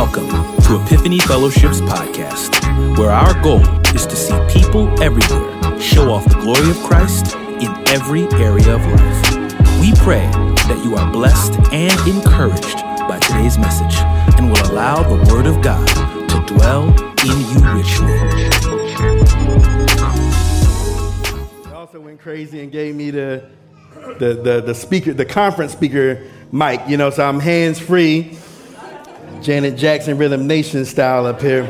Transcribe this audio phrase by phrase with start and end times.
[0.00, 0.30] Welcome
[0.62, 3.60] to Epiphany Fellowship's podcast, where our goal
[3.94, 8.80] is to see people everywhere show off the glory of Christ in every area of
[8.80, 9.78] life.
[9.78, 10.26] We pray
[10.68, 14.00] that you are blessed and encouraged by today's message
[14.38, 16.88] and will allow the Word of God to dwell
[17.20, 18.16] in you richly.
[21.62, 23.44] They also went crazy and gave me the,
[24.18, 28.38] the, the, the speaker, the conference speaker mic, you know, so I'm hands free.
[29.42, 31.64] Janet Jackson Rhythm Nation style up here.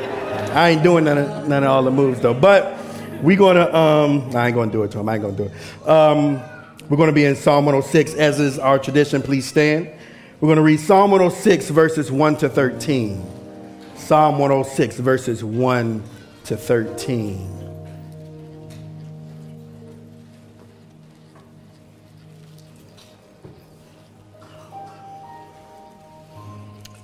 [0.52, 2.76] I ain't doing none of, none of all the moves though, but
[3.22, 5.88] we're gonna, um, I ain't gonna do it to him, I ain't gonna do it.
[5.88, 6.40] Um,
[6.88, 9.22] we're gonna be in Psalm 106, as is our tradition.
[9.22, 9.88] Please stand.
[10.40, 13.24] We're gonna read Psalm 106, verses 1 to 13.
[13.94, 16.02] Psalm 106, verses 1
[16.44, 17.59] to 13.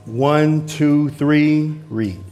[0.07, 2.26] One, two, three, read.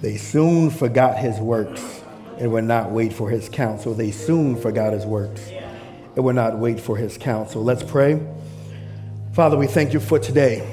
[0.00, 2.02] They soon forgot his works
[2.38, 3.92] and would not wait for his counsel.
[3.92, 5.46] They soon forgot his works
[6.16, 7.62] and would not wait for his counsel.
[7.62, 8.20] Let's pray.
[9.34, 10.66] Father, we thank you for today.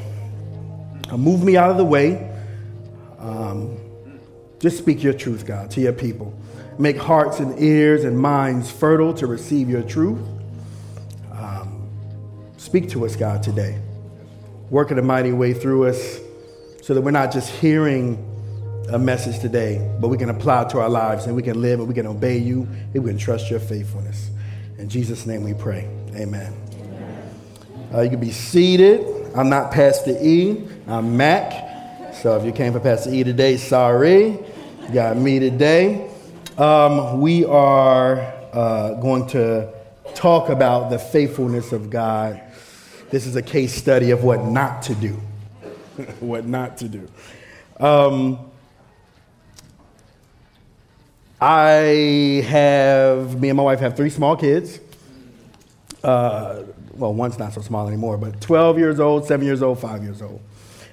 [1.09, 2.33] Uh, move me out of the way.
[3.19, 3.77] Um,
[4.59, 6.33] just speak your truth, God, to your people.
[6.79, 10.25] Make hearts and ears and minds fertile to receive your truth.
[11.33, 11.89] Um,
[12.57, 13.79] speak to us, God, today.
[14.69, 16.19] Work in a mighty way through us
[16.81, 18.36] so that we're not just hearing
[18.89, 21.79] a message today, but we can apply it to our lives and we can live
[21.79, 22.61] and we can obey you
[22.93, 24.29] and we can trust your faithfulness.
[24.77, 25.89] In Jesus' name we pray.
[26.15, 26.53] Amen.
[27.93, 29.05] Uh, you can be seated.
[29.35, 32.15] I'm not Pastor E, I'm Mac.
[32.15, 34.23] So if you came for Pastor E today, sorry.
[34.27, 36.09] You got me today.
[36.57, 38.19] Um, we are
[38.53, 39.69] uh, going to
[40.15, 42.41] talk about the faithfulness of God.
[43.09, 45.19] This is a case study of what not to do.
[46.19, 47.07] what not to do.
[47.79, 48.46] Um,
[51.39, 54.79] I have, me and my wife have three small kids.
[56.03, 56.63] Uh,
[56.95, 60.21] well, one's not so small anymore, but 12 years old, 7 years old, 5 years
[60.21, 60.41] old.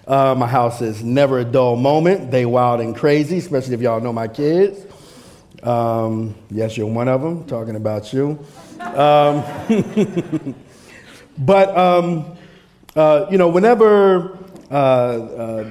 [0.06, 2.30] Uh, my house is never a dull moment.
[2.30, 4.84] They wild and crazy, especially if y'all know my kids.
[5.62, 8.38] Um, yes, you're one of them, talking about you.
[8.80, 9.44] Um,
[11.38, 12.36] but, um,
[12.94, 14.38] uh, you know, whenever
[14.70, 15.70] uh, uh,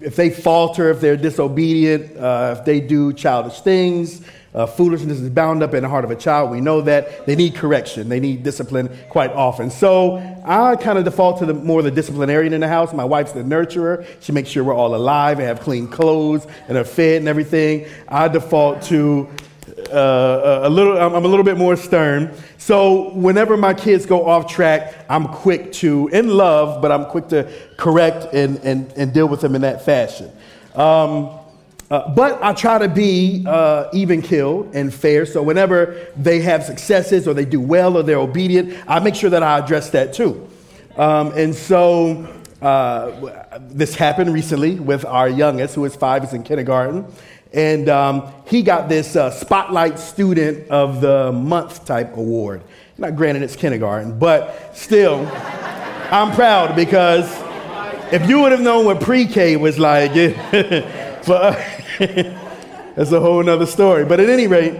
[0.00, 4.22] if they falter, if they're disobedient, uh, if they do childish things,
[4.54, 6.50] uh, foolishness is bound up in the heart of a child.
[6.50, 8.08] We know that they need correction.
[8.08, 9.70] They need discipline quite often.
[9.70, 10.16] So
[10.46, 12.94] I kind of default to the more the disciplinarian in the house.
[12.94, 14.06] My wife's the nurturer.
[14.20, 17.86] She makes sure we're all alive and have clean clothes and are fed and everything.
[18.08, 19.28] I default to
[19.78, 22.34] uh, a little, I'm a little bit more stern.
[22.58, 27.28] So whenever my kids go off track, I'm quick to, in love, but I'm quick
[27.28, 30.30] to correct and, and, and deal with them in that fashion.
[30.74, 31.30] Um,
[31.88, 35.24] uh, but I try to be uh, even killed and fair.
[35.24, 39.30] So whenever they have successes or they do well or they're obedient, I make sure
[39.30, 40.48] that I address that too.
[40.96, 42.26] Um, and so
[42.60, 47.06] uh, this happened recently with our youngest, who is five, is in kindergarten.
[47.56, 52.60] And um, he got this uh, Spotlight Student of the Month type award.
[52.98, 55.26] Not granted, it's kindergarten, but still,
[56.10, 57.24] I'm proud because
[58.12, 60.12] if you would have known what pre K was like,
[61.26, 61.58] but
[62.94, 64.04] that's a whole nother story.
[64.04, 64.78] But at any rate,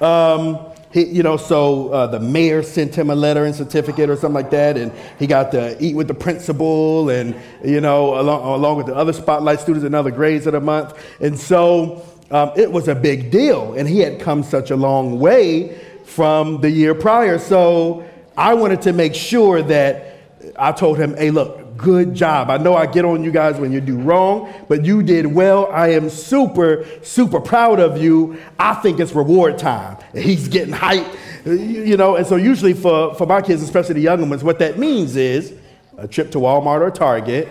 [0.00, 0.58] um,
[0.92, 4.34] he, you know, so uh, the mayor sent him a letter and certificate or something
[4.34, 4.90] like that, and
[5.20, 9.12] he got to eat with the principal and, you know, along, along with the other
[9.12, 10.92] spotlight students and other grades of the month.
[11.20, 15.18] And so um, it was a big deal, and he had come such a long
[15.18, 17.38] way from the year prior.
[17.38, 20.18] So I wanted to make sure that
[20.58, 22.50] I told him, hey, look, good job.
[22.50, 25.66] I know I get on you guys when you do wrong, but you did well.
[25.70, 28.38] I am super, super proud of you.
[28.58, 29.98] I think it's reward time.
[30.14, 32.16] He's getting hyped, you know.
[32.16, 35.52] And so, usually for, for my kids, especially the younger ones, what that means is
[35.98, 37.48] a trip to Walmart or Target.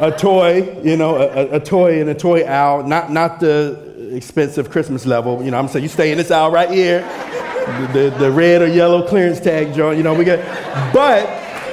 [0.00, 4.70] A toy, you know, a, a, toy and a toy owl, not, not the expensive
[4.70, 5.42] Christmas level.
[5.42, 8.62] You know, I'm saying you stay in this aisle right here, the, the, the red
[8.62, 10.44] or yellow clearance tag joint, you know, we get,
[10.92, 11.26] but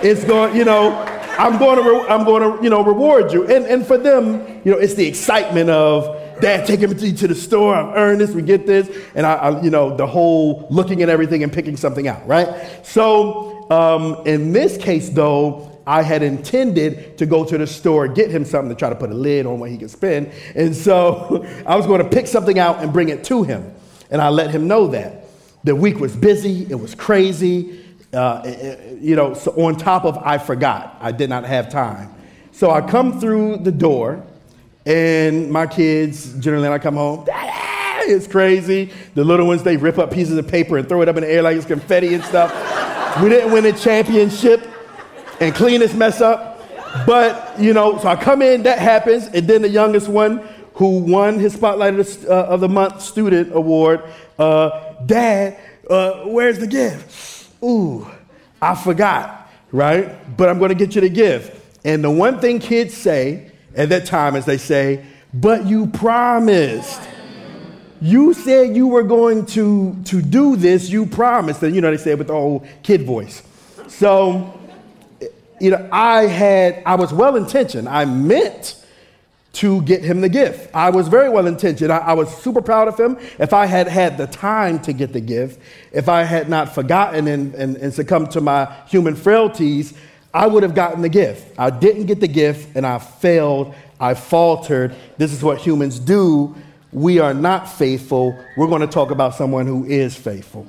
[0.04, 0.92] it's going, you know,
[1.38, 3.44] I'm going to, re- I'm going to, you know, reward you.
[3.48, 7.36] And, and for them, you know, it's the excitement of, Dad, take me to the
[7.36, 7.76] store.
[7.76, 8.32] I'm earned this.
[8.32, 11.78] We get this, and I, I, you know, the whole looking at everything and picking
[11.78, 12.86] something out, right?
[12.86, 18.32] So, um, in this case, though, I had intended to go to the store, get
[18.32, 21.46] him something to try to put a lid on what he could spend, and so
[21.66, 23.74] I was going to pick something out and bring it to him,
[24.10, 25.26] and I let him know that
[25.64, 26.66] the week was busy.
[26.70, 27.80] It was crazy.
[28.14, 31.70] Uh, eh, eh, you know, so on top of I forgot, I did not have
[31.70, 32.14] time.
[32.52, 34.24] So I come through the door,
[34.86, 37.26] and my kids, generally, when I come home,
[38.06, 38.92] it's crazy.
[39.16, 41.30] The little ones, they rip up pieces of paper and throw it up in the
[41.30, 42.52] air like it's confetti and stuff.
[43.22, 44.73] we didn't win a championship
[45.40, 46.62] and clean this mess up.
[47.06, 51.00] But, you know, so I come in, that happens, and then the youngest one, who
[51.00, 54.04] won his Spotlight of the, uh, of the Month Student Award,
[54.40, 55.60] uh, Dad,
[55.90, 57.34] uh, where's the gift?
[57.64, 58.08] ooh,
[58.62, 60.38] I forgot, right?
[60.38, 61.60] But I'm going to get you the gift.
[61.86, 67.02] And the one thing kids say at that time is they say, but you promised.
[68.02, 71.64] You said you were going to, to do this, you promised.
[71.64, 73.42] And you know, they say it with the old kid voice.
[73.88, 74.60] So,
[75.60, 77.88] you know, I had, I was well intentioned.
[77.88, 78.84] I meant
[79.54, 80.74] to get him the gift.
[80.74, 81.92] I was very well intentioned.
[81.92, 83.18] I, I, was super proud of him.
[83.38, 85.60] If I had had the time to get the gift,
[85.92, 89.94] if I had not forgotten and, and, and succumbed to my human frailties,
[90.34, 91.54] I would have gotten the gift.
[91.60, 93.76] I didn't get the gift and I failed.
[94.00, 94.96] I faltered.
[95.18, 96.56] This is what humans do.
[96.92, 98.38] We are not faithful.
[98.58, 100.68] We're going to talk about someone who is faithful.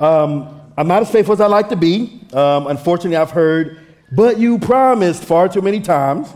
[0.00, 2.20] Um, I'm not as faithful as I like to be.
[2.32, 3.78] Um, unfortunately, I've heard,
[4.12, 6.28] but you promised far too many times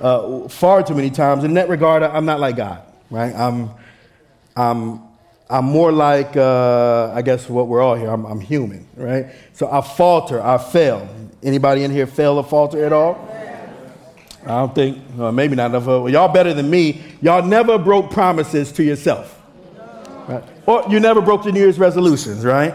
[0.00, 1.44] uh, far too many times.
[1.44, 3.34] In that regard, I'm not like God, right?
[3.34, 3.70] I'm,
[4.56, 5.02] I'm,
[5.48, 8.08] I'm more like, uh, I guess, what we're all here.
[8.08, 9.26] I'm, I'm human, right?
[9.52, 11.08] So I falter, I fail.
[11.42, 13.32] Anybody in here fail or falter at all?
[14.42, 15.86] I don't think, well, maybe not enough.
[15.86, 17.02] Well, y'all better than me.
[17.20, 19.32] Y'all never broke promises to yourself.
[20.28, 20.44] Right?
[20.66, 22.74] Or you never broke the New Year's resolutions, right?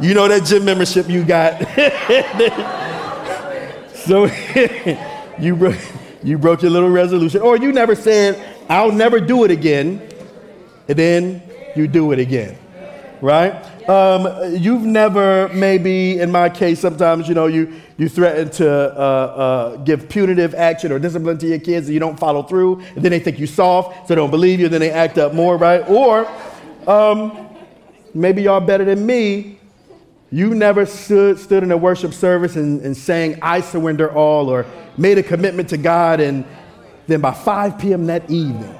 [0.00, 1.60] You know that gym membership you got.
[4.04, 4.26] so
[5.38, 5.76] you, bro-
[6.22, 7.40] you broke your little resolution.
[7.40, 10.00] Or you never said, I'll never do it again.
[10.88, 11.42] And then
[11.76, 12.58] you do it again.
[13.20, 13.52] Right?
[13.88, 18.98] Um, you've never, maybe in my case, sometimes, you know, you, you threaten to uh,
[18.98, 22.80] uh, give punitive action or discipline to your kids and you don't follow through.
[22.94, 25.18] And then they think you soft, so they don't believe you, and then they act
[25.18, 25.88] up more, right?
[25.88, 26.26] Or
[26.86, 27.48] um,
[28.14, 29.58] maybe y'all better than me.
[30.34, 34.66] You never stood, stood in a worship service and, and sang, I surrender all, or
[34.98, 36.44] made a commitment to God, and
[37.06, 38.06] then by 5 p.m.
[38.06, 38.76] that evening,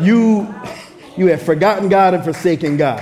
[0.00, 0.52] you,
[1.16, 3.00] you had forgotten God and forsaken God.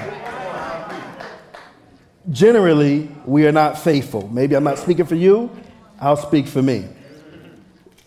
[2.28, 4.28] Generally, we are not faithful.
[4.28, 5.50] Maybe I'm not speaking for you,
[5.98, 6.84] I'll speak for me.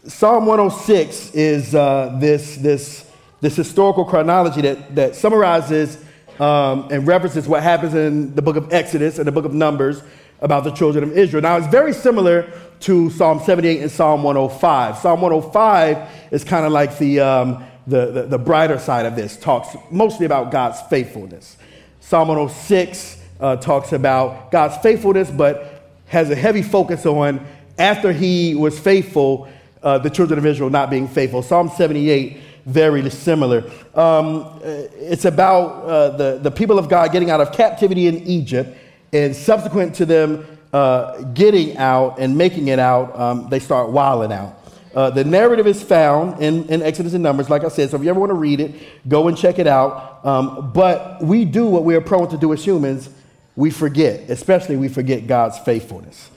[0.06, 3.12] Psalm 106 is uh, this, this,
[3.42, 6.06] this historical chronology that, that summarizes
[6.39, 10.01] um, and references what happens in the book of Exodus and the book of Numbers
[10.41, 11.41] about the children of Israel.
[11.41, 14.98] Now, it's very similar to Psalm 78 and Psalm 105.
[14.98, 19.36] Psalm 105 is kind of like the, um, the, the, the, brighter side of this,
[19.36, 21.58] talks mostly about God's faithfulness.
[22.00, 27.46] Psalm 106 uh, talks about God's faithfulness, but has a heavy focus on
[27.77, 29.50] after he was faithful,
[29.84, 31.41] uh, the children of Israel not being faithful.
[31.41, 32.38] Psalm 78
[32.70, 33.70] very similar.
[33.96, 38.78] Um, it's about uh, the, the people of God getting out of captivity in Egypt,
[39.12, 44.32] and subsequent to them uh, getting out and making it out, um, they start wilding
[44.32, 44.56] out.
[44.94, 47.90] Uh, the narrative is found in, in Exodus and Numbers, like I said.
[47.90, 48.76] So if you ever want to read it,
[49.08, 50.26] go and check it out.
[50.26, 53.10] Um, but we do what we are prone to do as humans.
[53.56, 56.30] We forget, especially we forget God's faithfulness.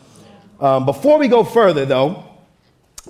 [0.60, 2.24] Um, before we go further, though,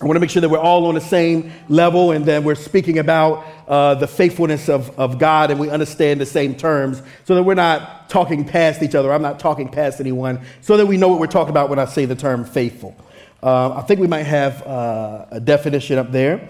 [0.02, 2.56] I want to make sure that we're all on the same level and that we're
[2.56, 7.36] speaking about uh, the faithfulness of, of God and we understand the same terms so
[7.36, 9.12] that we're not talking past each other.
[9.12, 11.84] I'm not talking past anyone so that we know what we're talking about when I
[11.84, 12.96] say the term faithful.
[13.44, 16.48] Uh, I think we might have uh, a definition up there.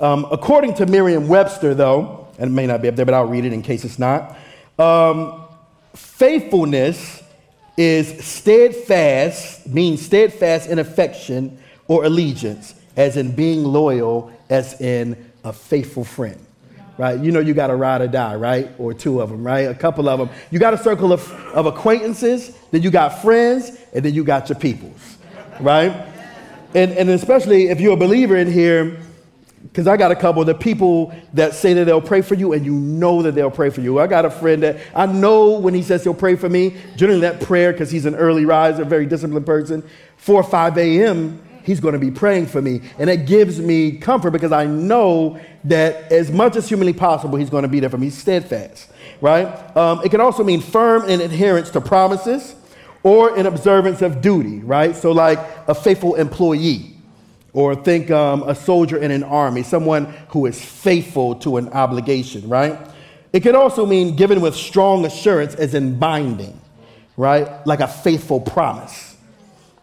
[0.00, 3.26] Um, according to Merriam Webster, though, and it may not be up there, but I'll
[3.26, 4.36] read it in case it's not.
[4.76, 5.44] Um,
[5.94, 7.22] faithfulness
[7.76, 15.52] is steadfast, means steadfast in affection or allegiance as in being loyal, as in a
[15.52, 16.44] faithful friend.
[16.98, 17.18] Right?
[17.18, 18.70] You know, you got a ride or die, right?
[18.76, 19.68] Or two of them, right?
[19.68, 20.28] A couple of them.
[20.50, 24.48] You got a circle of, of acquaintances, then you got friends, and then you got
[24.48, 25.16] your peoples,
[25.60, 25.92] right?
[26.74, 28.98] And, and especially if you're a believer in here,
[29.62, 32.52] because I got a couple of the people that say that they'll pray for you,
[32.52, 34.00] and you know that they'll pray for you.
[34.00, 37.20] I got a friend that I know when he says he'll pray for me, generally
[37.20, 41.80] that prayer, because he's an early riser, very disciplined person, 4 or 5 a.m., He's
[41.80, 42.80] going to be praying for me.
[42.98, 47.50] And it gives me comfort because I know that as much as humanly possible, He's
[47.50, 48.06] going to be there for me.
[48.06, 49.46] He's steadfast, right?
[49.76, 52.54] Um, it can also mean firm in adherence to promises
[53.02, 54.96] or in observance of duty, right?
[54.96, 56.96] So, like a faithful employee,
[57.52, 62.48] or think um, a soldier in an army, someone who is faithful to an obligation,
[62.48, 62.78] right?
[63.34, 66.58] It can also mean given with strong assurance, as in binding,
[67.18, 67.66] right?
[67.66, 69.07] Like a faithful promise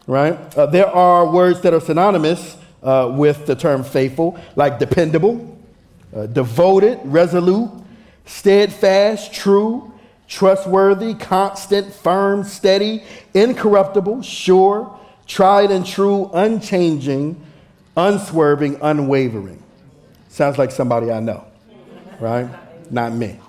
[0.07, 0.33] right?
[0.57, 5.57] Uh, there are words that are synonymous uh, with the term faithful, like dependable,
[6.15, 7.71] uh, devoted, resolute,
[8.25, 9.91] steadfast, true,
[10.27, 17.41] trustworthy, constant, firm, steady, incorruptible, sure, tried and true, unchanging,
[17.97, 19.61] unswerving, unwavering.
[20.29, 21.45] Sounds like somebody I know,
[22.19, 22.49] right?
[22.91, 23.39] Not me.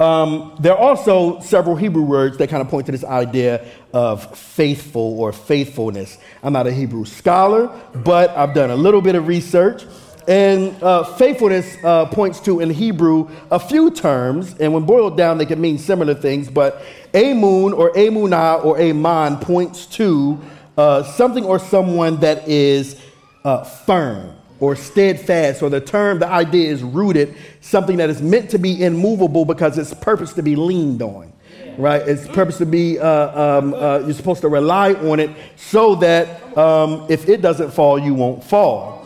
[0.00, 4.36] Um, there are also several Hebrew words that kind of point to this idea of
[4.36, 6.18] faithful or faithfulness.
[6.42, 9.84] I'm not a Hebrew scholar, but I've done a little bit of research.
[10.28, 15.38] And uh, faithfulness uh, points to, in Hebrew, a few terms, and when boiled down,
[15.38, 16.48] they can mean similar things.
[16.48, 16.82] But
[17.12, 20.40] amun or amunah or aman points to
[20.76, 23.00] uh, something or someone that is
[23.44, 28.48] uh, firm or steadfast, or the term, the idea is rooted, something that is meant
[28.48, 31.32] to be immovable because it's purpose to be leaned on,
[31.76, 32.00] right?
[32.02, 36.56] It's purpose to be, uh, um, uh, you're supposed to rely on it so that
[36.56, 39.04] um, if it doesn't fall, you won't fall.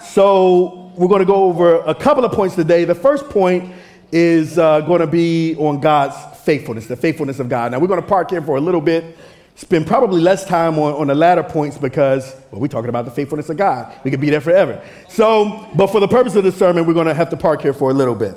[0.00, 2.86] So we're going to go over a couple of points today.
[2.86, 3.70] The first point
[4.10, 7.72] is uh, going to be on God's faithfulness, the faithfulness of God.
[7.72, 9.18] Now we're going to park here for a little bit
[9.58, 13.10] spend probably less time on, on the latter points because well, we're talking about the
[13.10, 13.92] faithfulness of God.
[14.04, 14.80] We could be there forever.
[15.08, 17.72] So, but for the purpose of the sermon, we're going to have to park here
[17.72, 18.36] for a little bit.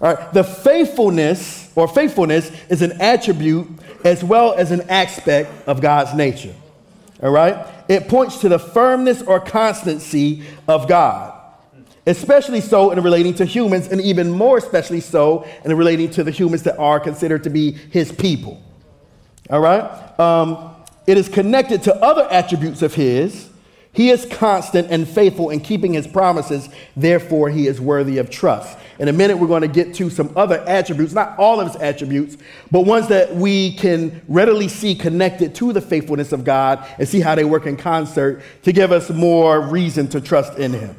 [0.00, 3.68] All right, the faithfulness or faithfulness is an attribute
[4.04, 6.54] as well as an aspect of God's nature.
[7.22, 11.40] All right, it points to the firmness or constancy of God,
[12.06, 16.30] especially so in relating to humans, and even more especially so in relating to the
[16.30, 18.62] humans that are considered to be His people.
[19.50, 20.03] All right?
[20.18, 20.74] Um,
[21.06, 23.50] it is connected to other attributes of his.
[23.92, 28.76] He is constant and faithful in keeping his promises, therefore, he is worthy of trust.
[28.98, 31.80] In a minute, we're going to get to some other attributes, not all of his
[31.80, 32.36] attributes,
[32.72, 37.20] but ones that we can readily see connected to the faithfulness of God and see
[37.20, 40.96] how they work in concert to give us more reason to trust in him.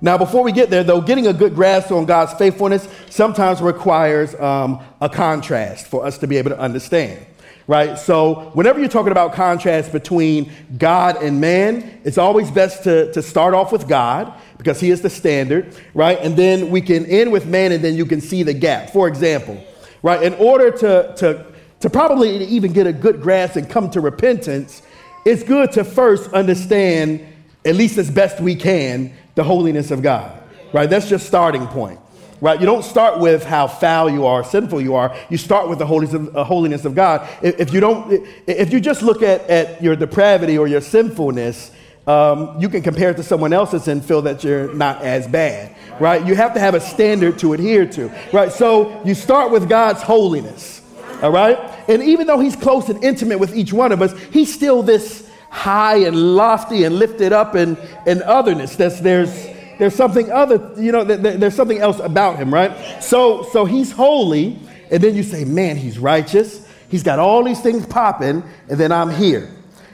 [0.00, 4.34] Now, before we get there, though, getting a good grasp on God's faithfulness sometimes requires
[4.36, 7.24] um, a contrast for us to be able to understand
[7.66, 7.98] right?
[7.98, 13.22] So, whenever you're talking about contrast between God and man, it's always best to, to
[13.22, 16.18] start off with God because He is the standard, right?
[16.20, 18.90] And then we can end with man, and then you can see the gap.
[18.90, 19.62] For example,
[20.02, 20.22] right?
[20.22, 21.46] In order to, to,
[21.80, 24.82] to probably even get a good grasp and come to repentance,
[25.24, 27.26] it's good to first understand,
[27.64, 30.38] at least as best we can, the holiness of God,
[30.72, 30.88] right?
[30.88, 31.98] That's just starting point
[32.44, 32.60] right?
[32.60, 35.16] You don't start with how foul you are, sinful you are.
[35.30, 37.26] You start with the holiness of, uh, holiness of God.
[37.40, 41.70] If, if, you don't, if you just look at, at your depravity or your sinfulness,
[42.06, 45.74] um, you can compare it to someone else's and feel that you're not as bad,
[45.98, 46.26] right?
[46.26, 48.52] You have to have a standard to adhere to, right?
[48.52, 50.82] So you start with God's holiness,
[51.22, 51.56] all right?
[51.88, 55.26] And even though He's close and intimate with each one of us, He's still this
[55.48, 58.76] high and lofty and lifted up and, and otherness.
[58.76, 63.02] That's, there's, there's something other, you know, there's something else about him, right?
[63.02, 64.58] So, so he's holy,
[64.90, 66.68] and then you say, man, he's righteous.
[66.88, 69.50] He's got all these things popping, and then I'm here.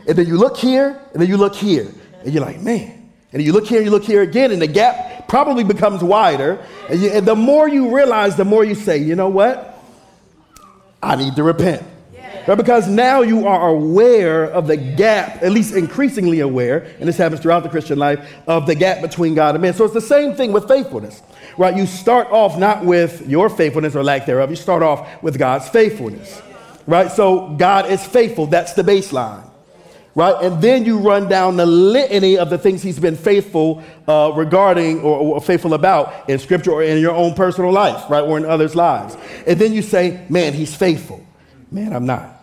[0.06, 1.86] And then you look here, and then you look here,
[2.22, 5.28] and you're like, man, And you look here, you look here again, and the gap
[5.28, 6.64] probably becomes wider.
[6.88, 9.78] And, you, and the more you realize, the more you say, you know what?
[11.02, 11.82] I need to repent.
[12.46, 12.56] Right?
[12.56, 17.40] Because now you are aware of the gap, at least increasingly aware, and this happens
[17.40, 19.74] throughout the Christian life, of the gap between God and man.
[19.74, 21.22] So it's the same thing with faithfulness,
[21.58, 21.76] right?
[21.76, 25.68] You start off not with your faithfulness or lack thereof, you start off with God's
[25.68, 26.40] faithfulness,
[26.86, 27.10] right?
[27.10, 29.46] So God is faithful, that's the baseline.
[30.16, 30.34] Right?
[30.42, 35.02] And then you run down the litany of the things he's been faithful uh, regarding
[35.02, 38.20] or, or faithful about in scripture or in your own personal life, right?
[38.20, 39.16] Or in others' lives.
[39.46, 41.24] And then you say, man, he's faithful.
[41.70, 42.36] Man, I'm not.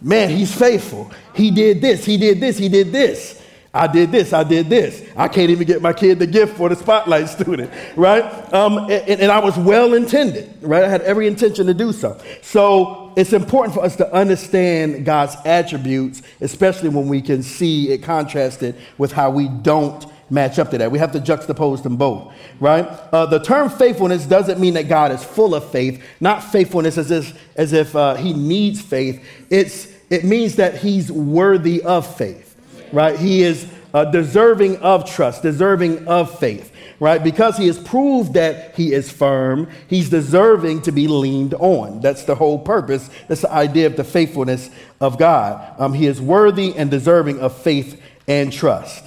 [0.00, 1.10] Man, he's faithful.
[1.34, 3.40] He did this, he did this, he did this.
[3.76, 5.02] I did this, I did this.
[5.16, 8.22] I can't even get my kid the gift for the spotlight student, right?
[8.54, 10.84] Um, and, and I was well intended, right?
[10.84, 12.20] I had every intention to do so.
[12.40, 18.04] So it's important for us to understand God's attributes, especially when we can see it
[18.04, 20.90] contrasted with how we don't match up to that.
[20.90, 22.86] We have to juxtapose them both, right?
[23.12, 27.10] Uh, the term faithfulness doesn't mean that God is full of faith, not faithfulness as
[27.10, 29.24] if, as if uh, he needs faith.
[29.50, 32.54] It's, it means that he's worthy of faith
[32.94, 33.18] right?
[33.18, 37.22] He is uh, deserving of trust, deserving of faith, right?
[37.22, 42.00] Because he has proved that he is firm, he's deserving to be leaned on.
[42.00, 43.10] That's the whole purpose.
[43.28, 45.74] That's the idea of the faithfulness of God.
[45.78, 49.04] Um, he is worthy and deserving of faith and trust.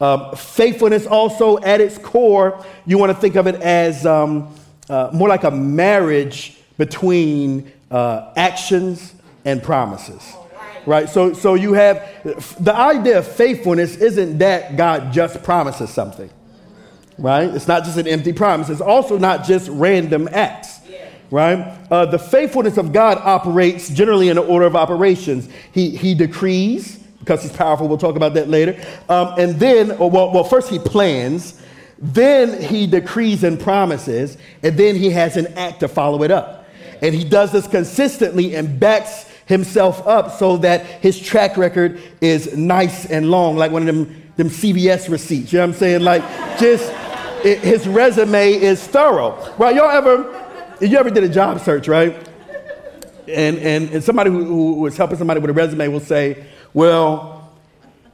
[0.00, 4.54] Um, faithfulness also at its core, you want to think of it as um,
[4.88, 10.34] uh, more like a marriage between uh, actions and promises
[10.86, 11.08] right?
[11.08, 12.08] So, so you have
[12.60, 16.30] the idea of faithfulness isn't that God just promises something,
[17.18, 17.50] right?
[17.50, 18.70] It's not just an empty promise.
[18.70, 20.80] It's also not just random acts,
[21.30, 21.76] right?
[21.90, 25.48] Uh, the faithfulness of God operates generally in an order of operations.
[25.72, 27.88] He, he decrees because he's powerful.
[27.88, 28.80] We'll talk about that later.
[29.08, 31.60] Um, and then, well, well, first he plans,
[31.98, 36.68] then he decrees and promises, and then he has an act to follow it up.
[37.02, 42.56] And he does this consistently and backs himself up so that his track record is
[42.56, 45.52] nice and long, like one of them, them CVS receipts.
[45.52, 46.02] You know what I'm saying?
[46.02, 46.22] Like,
[46.60, 46.92] just
[47.44, 49.52] it, his resume is thorough.
[49.58, 49.74] Right?
[49.74, 52.16] Y'all ever, you ever did a job search, right?
[53.26, 57.50] And, and, and somebody who, who was helping somebody with a resume will say, well,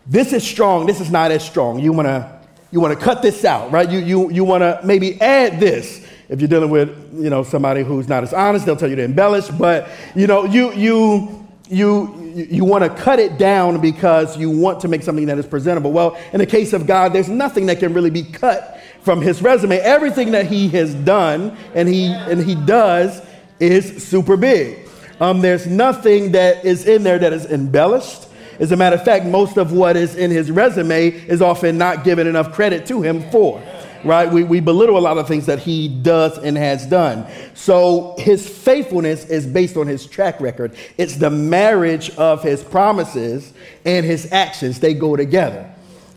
[0.07, 1.81] this is strong, this is not as strong.
[1.81, 3.91] You wanna, you wanna cut this out, right?
[3.91, 6.07] You, you, you wanna maybe add this.
[6.29, 9.03] If you're dealing with, you know, somebody who's not as honest, they'll tell you to
[9.03, 9.49] embellish.
[9.49, 14.79] But, you know, you, you, you, you want to cut it down because you want
[14.83, 15.91] to make something that is presentable.
[15.91, 19.43] Well, in the case of God, there's nothing that can really be cut from his
[19.43, 19.79] resume.
[19.79, 23.21] Everything that he has done and he, and he does
[23.59, 24.89] is super big.
[25.21, 28.29] Um, there's nothing that is in there that is embellished.
[28.59, 32.05] As a matter of fact, most of what is in his resume is often not
[32.05, 33.63] given enough credit to him for
[34.05, 34.31] right?
[34.31, 37.27] We, we belittle a lot of things that he does and has done.
[37.55, 40.75] So his faithfulness is based on his track record.
[40.99, 43.53] It's the marriage of his promises
[43.85, 45.73] and his actions, they go together.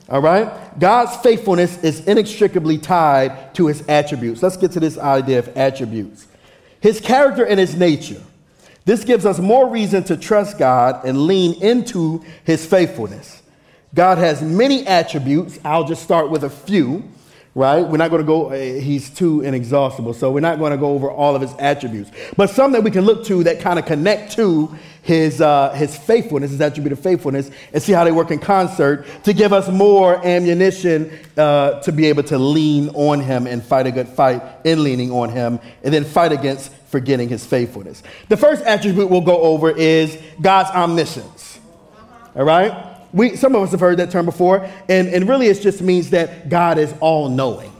[0.09, 0.79] All right?
[0.79, 4.43] God's faithfulness is inextricably tied to his attributes.
[4.43, 6.27] Let's get to this idea of attributes.
[6.79, 8.21] His character and his nature.
[8.85, 13.41] This gives us more reason to trust God and lean into his faithfulness.
[13.93, 15.59] God has many attributes.
[15.65, 17.03] I'll just start with a few
[17.55, 17.87] right?
[17.87, 20.13] We're not going to go, eh, he's too inexhaustible.
[20.13, 22.11] So we're not going to go over all of his attributes.
[22.35, 25.97] But some that we can look to that kind of connect to his, uh, his
[25.97, 29.69] faithfulness, his attribute of faithfulness, and see how they work in concert to give us
[29.69, 34.41] more ammunition uh, to be able to lean on him and fight a good fight
[34.65, 38.03] in leaning on him, and then fight against forgetting his faithfulness.
[38.27, 41.59] The first attribute we'll go over is God's omniscience.
[42.35, 42.94] All right?
[43.15, 46.09] We, some of us have heard that term before, and, and really it just means
[46.09, 47.71] that God is all knowing,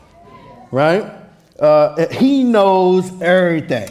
[0.71, 1.11] right?
[1.59, 3.89] Uh, he knows everything,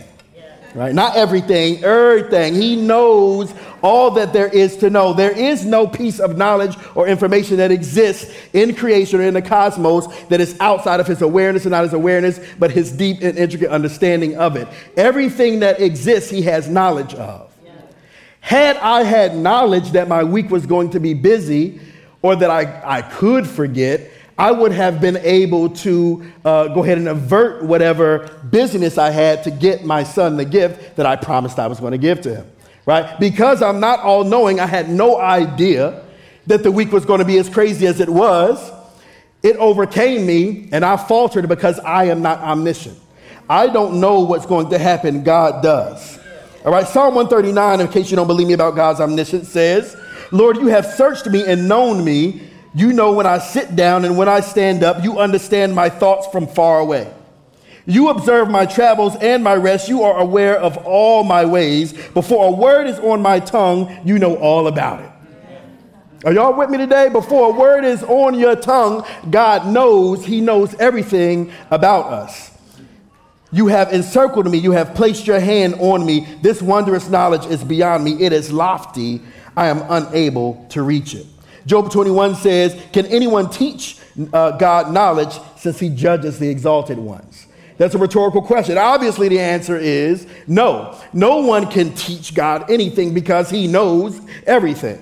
[0.74, 0.94] right?
[0.94, 2.54] Not everything, everything.
[2.54, 3.52] He knows
[3.82, 5.12] all that there is to know.
[5.12, 9.42] There is no piece of knowledge or information that exists in creation or in the
[9.42, 13.36] cosmos that is outside of his awareness and not his awareness, but his deep and
[13.36, 14.66] intricate understanding of it.
[14.96, 17.53] Everything that exists, he has knowledge of.
[18.44, 21.80] Had I had knowledge that my week was going to be busy
[22.20, 26.98] or that I, I could forget, I would have been able to uh, go ahead
[26.98, 31.58] and avert whatever business I had to get my son the gift that I promised
[31.58, 32.46] I was going to give to him,
[32.84, 33.18] right?
[33.18, 36.04] Because I'm not all knowing, I had no idea
[36.46, 38.70] that the week was going to be as crazy as it was.
[39.42, 42.98] It overcame me and I faltered because I am not omniscient.
[43.48, 46.20] I don't know what's going to happen, God does.
[46.64, 49.94] All right, Psalm 139, in case you don't believe me about God's omniscience, says,
[50.30, 52.40] Lord, you have searched me and known me.
[52.74, 55.04] You know when I sit down and when I stand up.
[55.04, 57.12] You understand my thoughts from far away.
[57.84, 59.90] You observe my travels and my rest.
[59.90, 61.92] You are aware of all my ways.
[61.92, 65.10] Before a word is on my tongue, you know all about it.
[66.24, 67.10] Are y'all with me today?
[67.10, 72.53] Before a word is on your tongue, God knows, He knows everything about us.
[73.54, 76.26] You have encircled me, you have placed your hand on me.
[76.42, 79.22] This wondrous knowledge is beyond me, it is lofty.
[79.56, 81.24] I am unable to reach it.
[81.64, 83.98] Job 21 says, Can anyone teach
[84.32, 87.46] uh, God knowledge since he judges the exalted ones?
[87.78, 88.76] That's a rhetorical question.
[88.76, 90.98] Obviously, the answer is no.
[91.12, 95.00] No one can teach God anything because he knows everything.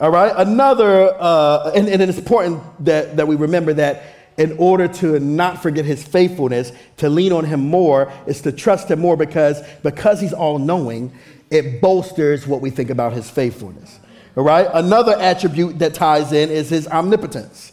[0.00, 0.32] All right?
[0.36, 4.02] Another, uh, and, and it's important that, that we remember that
[4.36, 8.90] in order to not forget his faithfulness, to lean on him more, is to trust
[8.90, 11.12] him more because, because he's all knowing,
[11.50, 14.00] it bolsters what we think about his faithfulness.
[14.36, 14.66] All right?
[14.72, 17.72] Another attribute that ties in is his omnipotence.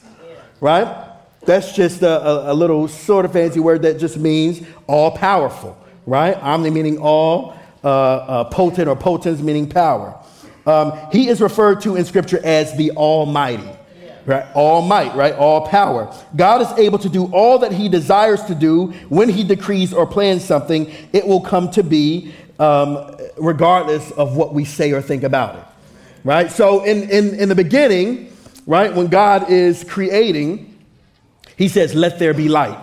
[0.59, 1.05] Right?
[1.45, 5.77] That's just a, a, a little sort of fancy word that just means all powerful.
[6.05, 6.35] Right?
[6.35, 10.21] Omni meaning all, uh, uh, potent or potens meaning power.
[10.65, 13.69] Um, he is referred to in Scripture as the Almighty.
[14.29, 14.45] Right?
[14.53, 15.33] All might, right?
[15.33, 16.13] All power.
[16.35, 20.05] God is able to do all that he desires to do when he decrees or
[20.05, 20.93] plans something.
[21.13, 25.63] It will come to be um, regardless of what we say or think about it
[26.23, 26.51] right?
[26.51, 28.33] So in, in, in the beginning,
[28.65, 30.77] right, when God is creating,
[31.57, 32.79] he says, let there be light,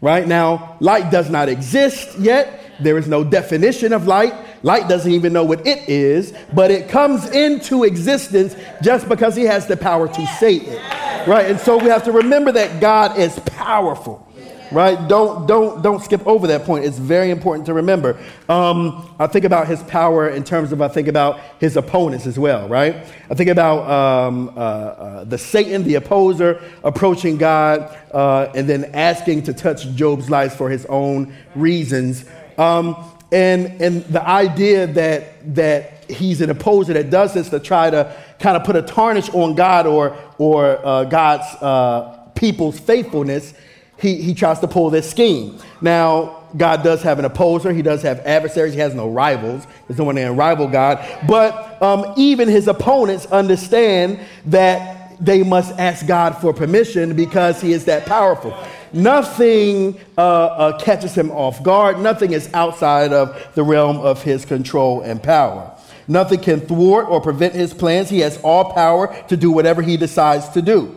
[0.00, 0.26] right?
[0.26, 2.76] Now, light does not exist yet.
[2.80, 4.34] There is no definition of light.
[4.62, 9.44] Light doesn't even know what it is, but it comes into existence just because he
[9.44, 11.50] has the power to say it, right?
[11.50, 14.28] And so we have to remember that God is powerful
[14.70, 15.08] right?
[15.08, 16.84] Don't don't don't skip over that point.
[16.84, 18.18] It's very important to remember.
[18.48, 22.38] Um, I think about his power in terms of I think about his opponents as
[22.38, 22.96] well, right?
[23.30, 28.90] I think about um, uh, uh, the Satan, the opposer, approaching God uh, and then
[28.94, 32.24] asking to touch Job's life for his own reasons.
[32.56, 32.96] Um,
[33.30, 38.16] and and the idea that that he's an opposer that does this to try to
[38.38, 43.54] kind of put a tarnish on God or or uh, God's uh, people's faithfulness
[44.00, 45.58] he, he tries to pull this scheme.
[45.80, 47.72] Now, God does have an opposer.
[47.72, 48.72] He does have adversaries.
[48.72, 49.66] He has no rivals.
[49.86, 51.04] There's no one there rival God.
[51.26, 57.72] But um, even his opponents understand that they must ask God for permission because he
[57.72, 58.56] is that powerful.
[58.92, 61.98] Nothing uh, uh, catches him off guard.
[61.98, 65.74] Nothing is outside of the realm of his control and power.
[66.06, 68.08] Nothing can thwart or prevent his plans.
[68.08, 70.94] He has all power to do whatever he decides to do.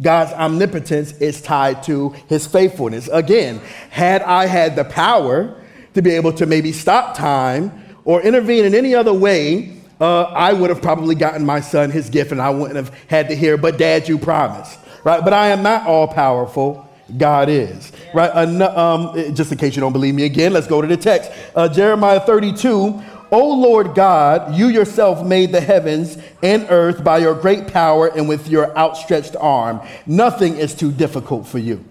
[0.00, 3.08] God's omnipotence is tied to his faithfulness.
[3.12, 5.60] Again, had I had the power
[5.94, 7.72] to be able to maybe stop time
[8.04, 12.10] or intervene in any other way, uh, I would have probably gotten my son his
[12.10, 15.22] gift and I wouldn't have had to hear, but dad, you promised, right?
[15.22, 16.88] But I am not all powerful.
[17.18, 18.30] God is, right?
[18.30, 21.30] Um, just in case you don't believe me again, let's go to the text.
[21.54, 23.02] Uh, Jeremiah 32
[23.34, 28.28] O Lord God, you yourself made the heavens and earth by your great power and
[28.28, 29.80] with your outstretched arm.
[30.06, 31.84] Nothing is too difficult for you.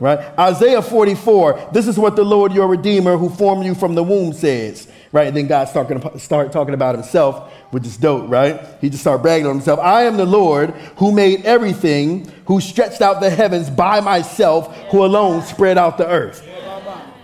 [0.00, 0.18] Right?
[0.36, 4.32] Isaiah 44, this is what the Lord your Redeemer who formed you from the womb
[4.32, 4.88] says.
[5.12, 5.26] Right?
[5.26, 8.60] And then God start, start talking about himself, which is dope, right?
[8.80, 9.80] He just started bragging on himself.
[9.80, 15.04] I am the Lord who made everything, who stretched out the heavens by myself, who
[15.04, 16.46] alone spread out the earth.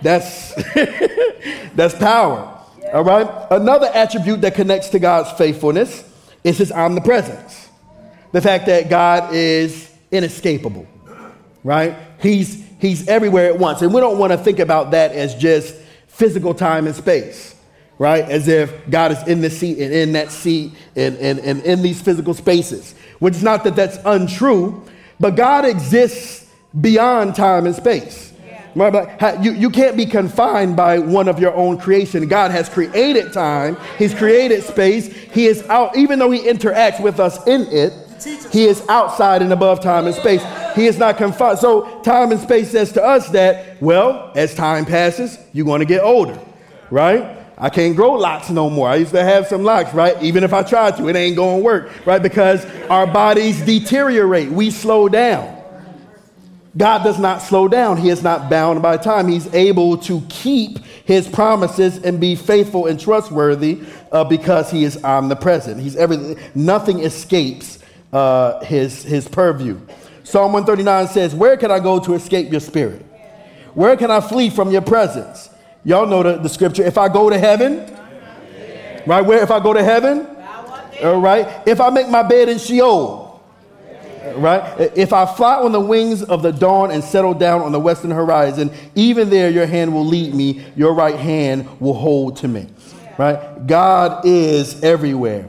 [0.03, 0.55] That's,
[1.75, 2.57] that's power.
[2.93, 3.29] All right?
[3.51, 6.05] Another attribute that connects to God's faithfulness
[6.45, 7.69] is his omnipresence.
[8.31, 10.87] The fact that God is inescapable,
[11.65, 11.97] right?
[12.21, 13.83] He's, he's everywhere at once.
[13.83, 15.75] And we don't want to think about that as just
[16.07, 17.56] physical time and space,
[17.99, 18.25] right?
[18.25, 21.83] As if God is in the seat and in that seat and, and, and in
[21.83, 24.85] these physical spaces, which is not that that's untrue,
[25.19, 28.33] but God exists beyond time and space.
[28.75, 29.43] Right?
[29.43, 32.29] You, you can't be confined by one of your own creation.
[32.29, 35.07] God has created time, He's created space.
[35.07, 37.95] He is out, even though He interacts with us in it,
[38.53, 40.43] He is outside and above time and space.
[40.75, 41.59] He is not confined.
[41.59, 45.87] So, time and space says to us that, well, as time passes, you're going to
[45.87, 46.39] get older,
[46.91, 47.36] right?
[47.59, 48.89] I can't grow locks no more.
[48.89, 50.21] I used to have some locks, right?
[50.23, 52.23] Even if I tried to, it ain't going to work, right?
[52.23, 55.55] Because our bodies deteriorate, we slow down.
[56.77, 57.97] God does not slow down.
[57.97, 59.29] He is not bound by time.
[59.29, 63.81] He's able to keep his promises and be faithful and trustworthy
[64.13, 65.81] uh, because he is omnipresent.
[65.81, 66.39] He's everything.
[66.55, 67.79] Nothing escapes
[68.13, 69.81] uh, his, his purview.
[70.25, 73.03] Psalm 139 says, Where can I go to escape your spirit?
[73.73, 75.49] Where can I flee from your presence?
[75.87, 76.83] Y'all know the, the scripture.
[76.83, 77.97] If I go to heaven,
[79.07, 79.21] right?
[79.25, 80.27] Where if I go to heaven?
[81.01, 81.63] All right.
[81.65, 83.25] If I make my bed in Sheol,
[84.35, 84.91] Right?
[84.97, 88.11] If I fly on the wings of the dawn and settle down on the western
[88.11, 92.67] horizon, even there your hand will lead me, your right hand will hold to me.
[93.17, 93.65] Right?
[93.69, 95.49] God is everywhere.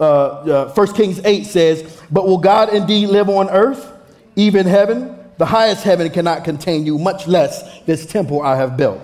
[0.00, 3.92] Uh, uh, 1 Kings 8 says, But will God indeed live on earth,
[4.34, 5.18] even heaven?
[5.36, 9.02] The highest heaven cannot contain you, much less this temple I have built.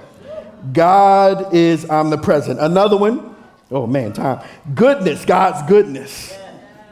[0.73, 2.61] God is omnipresent.
[2.61, 3.35] Another one,
[3.71, 4.47] oh man, time.
[4.75, 6.37] Goodness, God's goodness.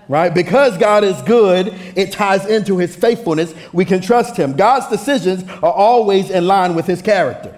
[0.08, 0.34] Right?
[0.34, 3.54] Because God is good, it ties into his faithfulness.
[3.72, 4.54] We can trust him.
[4.54, 7.54] God's decisions are always in line with his character.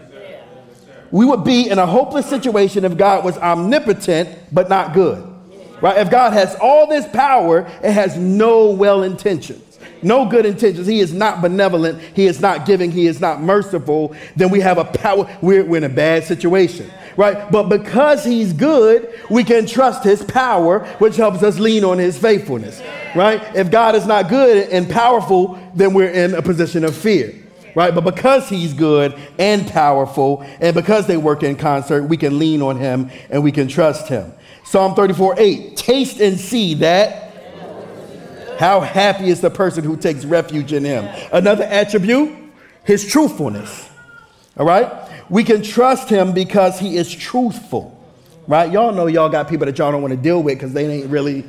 [1.11, 5.27] We would be in a hopeless situation if God was omnipotent but not good.
[5.81, 5.98] Right?
[5.98, 9.72] If God has all this power, it has no well intentions
[10.03, 14.15] no good intentions, he is not benevolent, he is not giving, he is not merciful,
[14.37, 17.51] then we have a power, we're, we're in a bad situation, right?
[17.51, 22.19] But because he's good, we can trust his power, which helps us lean on his
[22.19, 22.83] faithfulness,
[23.15, 23.43] right?
[23.57, 27.35] If God is not good and powerful, then we're in a position of fear
[27.75, 27.95] right?
[27.95, 32.61] But because he's good and powerful, and because they work in concert, we can lean
[32.61, 34.31] on him and we can trust him.
[34.65, 37.22] Psalm 34 8, taste and see that
[38.62, 41.05] how happy is the person who takes refuge in him?
[41.33, 42.31] Another attribute,
[42.85, 43.90] his truthfulness.
[44.57, 44.88] All right?
[45.29, 47.98] We can trust him because he is truthful.
[48.46, 48.70] Right?
[48.70, 51.11] Y'all know y'all got people that y'all don't want to deal with because they ain't
[51.11, 51.44] really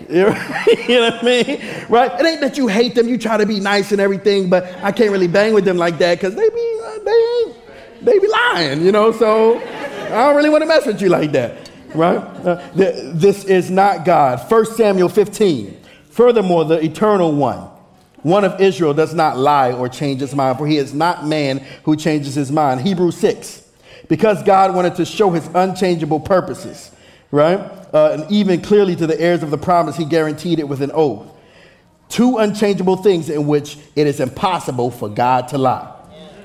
[0.08, 1.60] you know what I mean?
[1.90, 2.18] Right?
[2.18, 4.90] It ain't that you hate them, you try to be nice and everything, but I
[4.90, 7.56] can't really bang with them like that because they be they ain't
[8.06, 11.32] they be lying, you know, so I don't really want to mess with you like
[11.32, 11.68] that.
[11.94, 12.16] Right?
[12.16, 14.50] Uh, this is not God.
[14.50, 15.77] 1 Samuel 15.
[16.18, 17.58] Furthermore, the eternal one,
[18.22, 21.64] one of Israel, does not lie or change his mind, for he is not man
[21.84, 22.80] who changes his mind.
[22.80, 23.62] Hebrews 6.
[24.08, 26.90] Because God wanted to show his unchangeable purposes,
[27.30, 27.60] right?
[27.94, 30.90] Uh, and even clearly to the heirs of the promise, he guaranteed it with an
[30.92, 31.24] oath.
[32.08, 35.88] Two unchangeable things in which it is impossible for God to lie,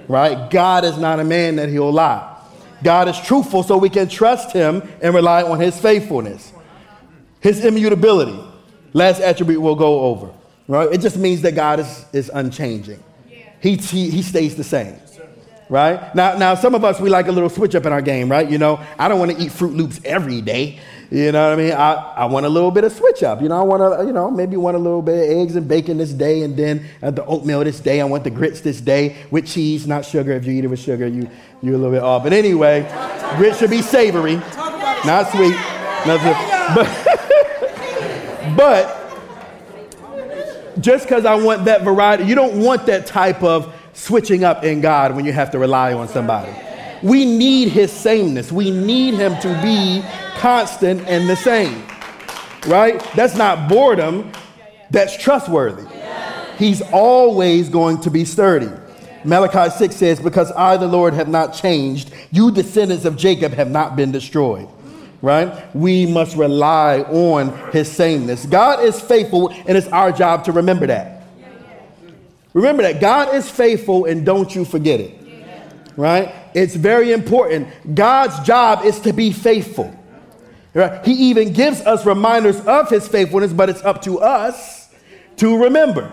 [0.07, 0.51] right?
[0.51, 2.37] God is not a man that he'll lie.
[2.83, 6.53] God is truthful, so we can trust him and rely on his faithfulness,
[7.41, 8.52] his immutability.
[8.93, 10.31] Last attribute we'll go over.
[10.67, 10.91] Right?
[10.93, 13.03] It just means that God is, is unchanging.
[13.59, 14.95] He, he, he stays the same.
[15.69, 16.13] Right?
[16.13, 18.47] Now, now, some of us, we like a little switch up in our game, right?
[18.47, 20.79] You know, I don't want to eat Froot Loops every day.
[21.09, 21.73] You know what I mean?
[21.73, 23.41] I, I want a little bit of switch up.
[23.41, 25.67] You know, I want to, you know, maybe want a little bit of eggs and
[25.67, 28.01] bacon this day, and then uh, the oatmeal this day.
[28.01, 30.31] I want the grits this day with cheese, not sugar.
[30.33, 31.29] If you eat it with sugar, you,
[31.61, 32.23] you're a little bit off.
[32.23, 32.81] But anyway,
[33.37, 34.35] grits should be savory,
[35.05, 35.55] not sweet.
[36.05, 36.19] Not
[36.75, 36.87] but,
[38.55, 38.99] but
[40.79, 44.81] just because I want that variety, you don't want that type of switching up in
[44.81, 46.51] God when you have to rely on somebody.
[47.01, 48.51] We need his sameness.
[48.51, 50.03] We need him to be
[50.37, 51.83] constant and the same.
[52.67, 53.03] Right?
[53.15, 54.31] That's not boredom,
[54.89, 55.87] that's trustworthy.
[56.57, 58.69] He's always going to be sturdy.
[59.25, 63.69] Malachi 6 says, Because I, the Lord, have not changed, you descendants of Jacob have
[63.69, 64.67] not been destroyed
[65.23, 65.73] right?
[65.73, 68.45] We must rely on his sameness.
[68.45, 71.23] God is faithful, and it's our job to remember that.
[72.51, 72.99] Remember that.
[72.99, 75.17] God is faithful, and don't you forget it.
[75.95, 76.35] Right?
[76.53, 77.69] It's very important.
[77.95, 79.97] God's job is to be faithful.
[80.73, 81.05] Right?
[81.05, 84.89] He even gives us reminders of his faithfulness, but it's up to us
[85.37, 86.11] to remember.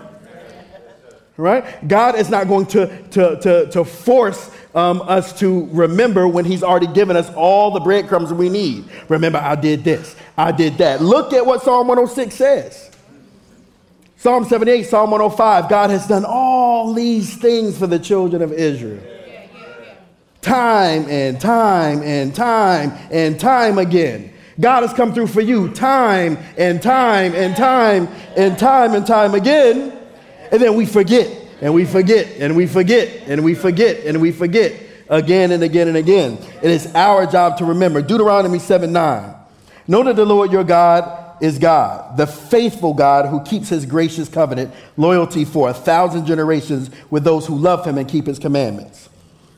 [1.41, 1.89] Right?
[1.89, 6.63] God is not going to, to, to, to force um, us to remember when He's
[6.63, 8.85] already given us all the breadcrumbs we need.
[9.09, 11.01] Remember, I did this, I did that.
[11.01, 12.91] Look at what Psalm 106 says.
[14.17, 19.03] Psalm 78, Psalm 105 God has done all these things for the children of Israel.
[20.43, 24.33] Time and time and time and time again.
[24.61, 29.35] God has come through for you time and time and time and time and time
[29.35, 30.00] again.
[30.51, 34.33] And then we forget and we forget and we forget and we forget and we
[34.33, 34.75] forget
[35.09, 36.39] again and again and again.
[36.63, 38.03] It is our job to remember.
[38.03, 39.35] Deuteronomy 7 9.
[39.87, 44.29] Know that the Lord your God is God, the faithful God who keeps his gracious
[44.29, 49.09] covenant, loyalty for a thousand generations with those who love him and keep his commandments.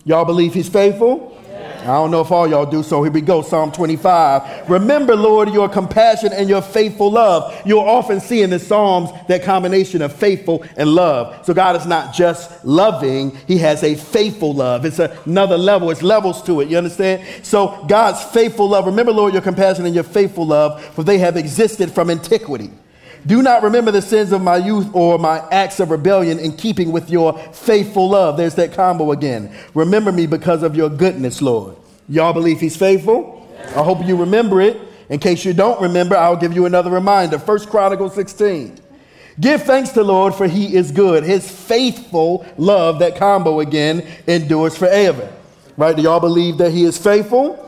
[0.04, 1.41] Y'all believe he's faithful?
[1.82, 3.42] I don't know if all y'all do, so here we go.
[3.42, 4.70] Psalm 25.
[4.70, 7.60] Remember, Lord, your compassion and your faithful love.
[7.66, 11.44] You'll often see in the Psalms that combination of faithful and love.
[11.44, 14.84] So God is not just loving, He has a faithful love.
[14.84, 16.68] It's another level, it's levels to it.
[16.68, 17.26] You understand?
[17.44, 18.86] So God's faithful love.
[18.86, 22.70] Remember, Lord, your compassion and your faithful love, for they have existed from antiquity.
[23.26, 26.90] Do not remember the sins of my youth or my acts of rebellion in keeping
[26.90, 28.36] with your faithful love.
[28.36, 29.54] There's that combo again.
[29.74, 31.76] Remember me because of your goodness, Lord.
[32.08, 33.48] Y'all believe he's faithful?
[33.76, 34.80] I hope you remember it.
[35.08, 37.38] In case you don't remember, I'll give you another reminder.
[37.38, 38.78] First Chronicles 16.
[39.40, 41.22] Give thanks to the Lord, for he is good.
[41.24, 45.32] His faithful love, that combo again, endures forever.
[45.76, 45.96] Right?
[45.96, 47.58] Do y'all believe that he is faithful?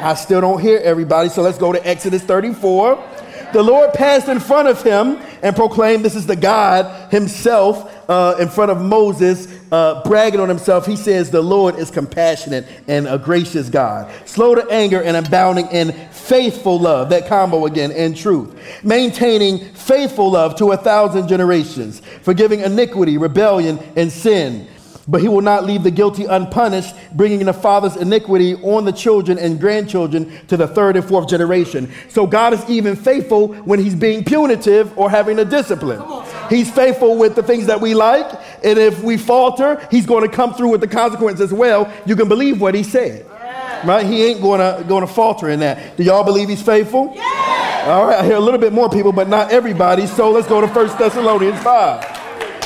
[0.00, 3.11] I still don't hear everybody, so let's go to Exodus 34.
[3.52, 8.36] The Lord passed in front of him and proclaimed, This is the God himself uh,
[8.40, 10.86] in front of Moses, uh, bragging on himself.
[10.86, 15.66] He says, The Lord is compassionate and a gracious God, slow to anger and abounding
[15.68, 17.10] in faithful love.
[17.10, 18.58] That combo again, and truth.
[18.82, 24.68] Maintaining faithful love to a thousand generations, forgiving iniquity, rebellion, and sin
[25.08, 29.38] but he will not leave the guilty unpunished, bringing the father's iniquity on the children
[29.38, 31.90] and grandchildren to the third and fourth generation.
[32.08, 36.02] So God is even faithful when he's being punitive or having a discipline.
[36.48, 38.26] He's faithful with the things that we like,
[38.62, 41.92] and if we falter, he's going to come through with the consequences as well.
[42.06, 43.26] You can believe what he said.
[43.84, 44.06] Right?
[44.06, 45.96] He ain't going to going to falter in that.
[45.96, 47.12] Do y'all believe he's faithful?
[47.16, 47.86] Yeah.
[47.86, 50.06] All right, I hear a little bit more people, but not everybody.
[50.06, 52.11] So let's go to 1 Thessalonians 5.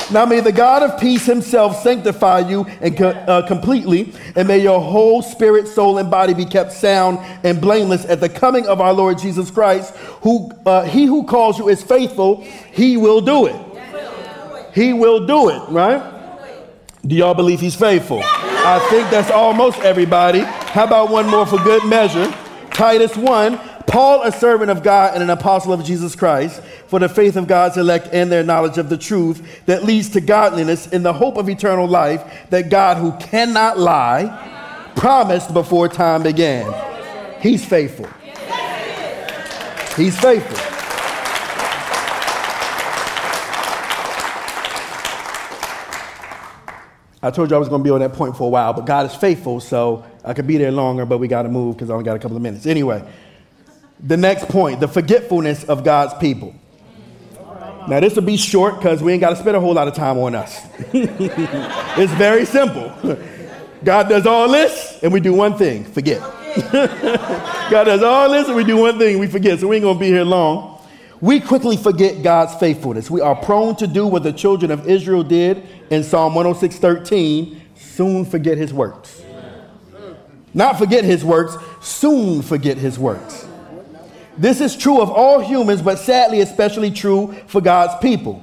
[0.09, 4.59] Now may the God of peace himself sanctify you and co- uh, completely, and may
[4.59, 8.79] your whole spirit, soul, and body be kept sound and blameless at the coming of
[8.79, 9.93] our Lord Jesus Christ.
[10.21, 12.41] Who uh, he who calls you is faithful,
[12.71, 13.55] he will do it.
[14.73, 16.13] He will do it, right?
[17.05, 18.21] Do y'all believe he's faithful?
[18.23, 20.39] I think that's almost everybody.
[20.39, 22.33] How about one more for good measure?
[22.71, 23.59] Titus 1
[23.97, 27.47] Paul, a servant of God and an apostle of Jesus Christ, for the faith of
[27.47, 31.35] God's elect and their knowledge of the truth that leads to godliness in the hope
[31.35, 36.71] of eternal life that God, who cannot lie, promised before time began.
[37.41, 38.07] He's faithful.
[39.95, 40.57] He's faithful.
[47.23, 48.85] I told you I was going to be on that point for a while, but
[48.85, 51.89] God is faithful, so I could be there longer, but we got to move because
[51.89, 52.67] I only got a couple of minutes.
[52.67, 53.03] Anyway,
[53.99, 56.55] the next point the forgetfulness of God's people.
[57.87, 59.93] Now, this will be short because we ain't got to spend a whole lot of
[59.93, 60.59] time on us.
[60.93, 62.91] it's very simple.
[63.81, 66.19] God does all this, and we do one thing forget.
[66.71, 69.61] God does all this, and we do one thing we forget.
[69.61, 70.81] So we ain't going to be here long.
[71.21, 73.09] We quickly forget God's faithfulness.
[73.09, 77.61] We are prone to do what the children of Israel did in Psalm 106 13
[77.75, 79.23] soon forget his works.
[80.53, 83.47] Not forget his works, soon forget his works.
[84.37, 88.35] This is true of all humans, but sadly, especially true for God's people.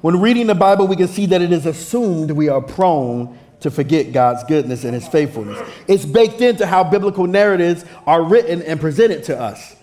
[0.00, 3.70] When reading the Bible, we can see that it is assumed we are prone to
[3.70, 5.58] forget God's goodness and his faithfulness.
[5.88, 9.76] It's baked into how biblical narratives are written and presented to us.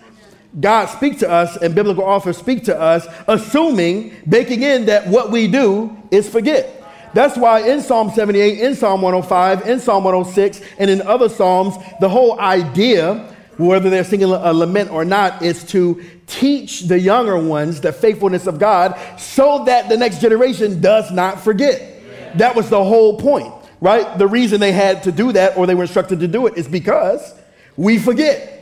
[0.58, 5.30] God speaks to us and biblical authors speak to us, assuming, baking in that what
[5.30, 6.82] we do is forget.
[7.12, 11.76] That's why in Psalm 78, in Psalm 105, in Psalm 106, and in other Psalms,
[12.00, 16.98] the whole idea whether they're singing a uh, lament or not, is to teach the
[16.98, 21.92] younger ones the faithfulness of God so that the next generation does not forget.
[22.38, 24.18] That was the whole point, right?
[24.18, 26.68] The reason they had to do that or they were instructed to do it is
[26.68, 27.34] because
[27.76, 28.52] we forget.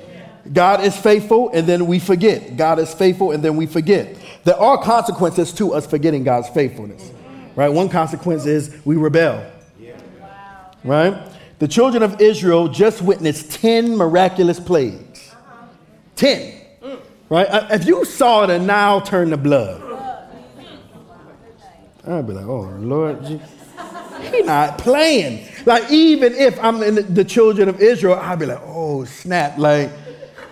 [0.53, 2.57] God is faithful and then we forget.
[2.57, 4.17] God is faithful and then we forget.
[4.45, 7.11] There are consequences to us forgetting God's faithfulness,
[7.57, 7.71] right?
[7.71, 9.45] One consequence is we rebel,
[10.85, 11.34] right?
[11.65, 15.33] The children of Israel just witnessed 10 miraculous plagues.
[16.15, 16.61] 10.
[17.31, 17.47] Right?
[17.47, 19.81] Uh, if you saw the Nile turn to blood,
[22.07, 25.49] I'd be like, oh, Lord, he's not playing.
[25.65, 29.57] Like, even if I'm in the children of Israel, I'd be like, oh, snap.
[29.57, 29.91] Like,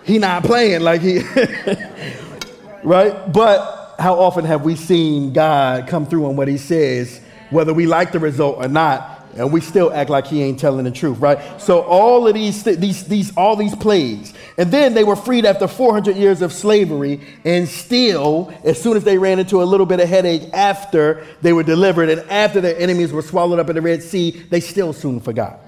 [0.04, 0.80] he not playing.
[0.80, 1.18] Like, he,
[2.82, 3.30] right?
[3.30, 7.20] But how often have we seen God come through on what he says,
[7.50, 9.11] whether we like the result or not?
[9.36, 11.60] And we still act like he ain't telling the truth, right?
[11.60, 15.66] So all of these, these, these, all these plagues, and then they were freed after
[15.66, 20.00] 400 years of slavery, and still, as soon as they ran into a little bit
[20.00, 23.82] of headache after they were delivered, and after their enemies were swallowed up in the
[23.82, 25.60] Red Sea, they still soon forgot.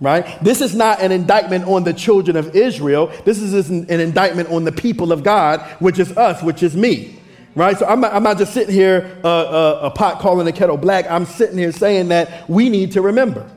[0.00, 0.26] Right?
[0.42, 3.12] This is not an indictment on the children of Israel.
[3.24, 7.20] This is an indictment on the people of God, which is us, which is me
[7.54, 7.78] right?
[7.78, 10.76] So I'm not, I'm not just sitting here, uh, uh, a pot calling the kettle
[10.76, 11.06] black.
[11.10, 13.48] I'm sitting here saying that we need to remember,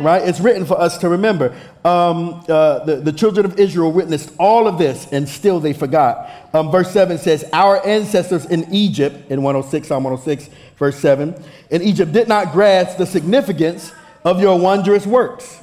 [0.00, 0.26] right?
[0.26, 1.54] It's written for us to remember.
[1.84, 6.30] Um, uh, the, the children of Israel witnessed all of this and still they forgot.
[6.52, 11.34] Um, verse 7 says, Our ancestors in Egypt, in 106, Psalm 106, verse 7,
[11.70, 13.92] in Egypt did not grasp the significance
[14.24, 15.60] of your wondrous works.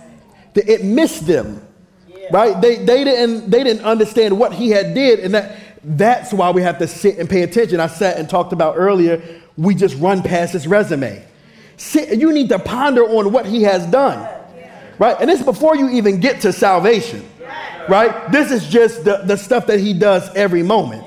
[0.56, 1.62] It missed them,
[2.32, 2.60] right?
[2.62, 6.62] They, they, didn't, they didn't understand what he had did and that that's why we
[6.64, 7.80] have to sit and pay attention.
[7.80, 9.22] I sat and talked about earlier,
[9.58, 11.24] we just run past his resume.
[11.78, 14.28] Sit, you need to ponder on what he has done.
[14.98, 15.16] Right?
[15.20, 17.28] And is before you even get to salvation.
[17.88, 18.32] Right?
[18.32, 21.06] This is just the, the stuff that he does every moment.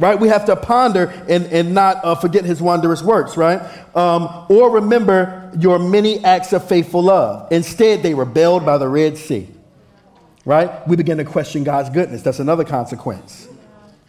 [0.00, 0.18] right?
[0.18, 3.60] We have to ponder and, and not uh, forget his wondrous works, right?
[3.94, 7.52] Um, or remember your many acts of faithful love.
[7.52, 9.46] Instead, they rebelled by the Red Sea,
[10.44, 10.86] right?
[10.88, 12.22] We begin to question God's goodness.
[12.22, 13.46] That's another consequence,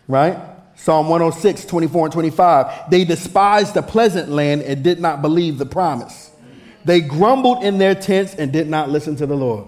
[0.07, 0.37] right?
[0.75, 2.89] Psalm 106, 24 and 25.
[2.89, 6.31] They despised the pleasant land and did not believe the promise.
[6.85, 9.67] They grumbled in their tents and did not listen to the Lord.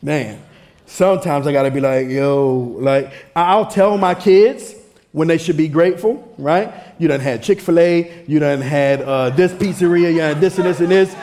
[0.00, 0.40] Man,
[0.86, 4.74] sometimes I got to be like, yo, like, I'll tell my kids
[5.12, 6.72] when they should be grateful, right?
[6.98, 10.56] You done had Chick fil A, you done had uh, this pizzeria, you had this
[10.58, 11.14] and this and this.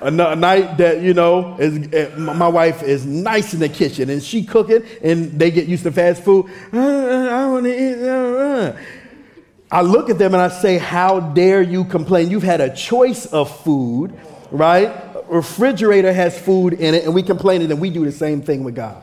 [0.00, 4.10] A, a night that, you know, is, uh, my wife is nice in the kitchen
[4.10, 6.46] and she cooking and they get used to fast food.
[6.72, 8.02] Uh, I want to eat.
[8.02, 8.76] Uh, uh.
[9.72, 12.30] I look at them and I say, How dare you complain?
[12.30, 14.18] You've had a choice of food,
[14.50, 15.10] right?
[15.30, 18.74] refrigerator has food in it and we complain and we do the same thing with
[18.74, 19.02] God.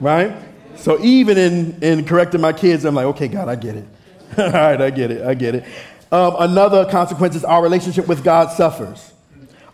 [0.00, 0.34] Right?
[0.76, 3.86] So even in, in correcting my kids, I'm like, okay, God, I get it.
[4.38, 5.22] All right, I get it.
[5.22, 5.64] I get it.
[6.10, 9.12] Um, another consequence is our relationship with God suffers.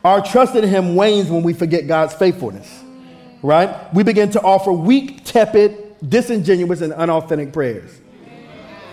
[0.06, 2.84] Our trust in Him wanes when we forget God's faithfulness.
[3.42, 3.92] Right?
[3.92, 7.90] We begin to offer weak, tepid, disingenuous, and unauthentic prayers.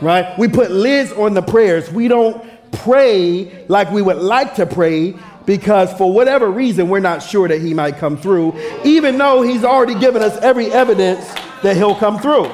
[0.02, 0.36] Right?
[0.40, 1.92] We put lids on the prayers.
[1.92, 5.14] We don't pray like we would like to pray
[5.46, 9.64] because for whatever reason, we're not sure that he might come through, even though he's
[9.64, 12.48] already given us every evidence that he'll come through.